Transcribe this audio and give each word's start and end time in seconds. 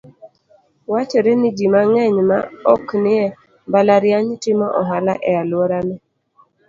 Wachore 0.91 1.31
ni 1.39 1.49
ji 1.57 1.65
mang'eny 1.73 2.17
ma 2.29 2.37
oknie 2.73 3.25
mbalariany, 3.67 4.31
timo 4.43 4.67
ohala 4.81 5.13
e 5.29 5.31
alworani. 5.41 5.95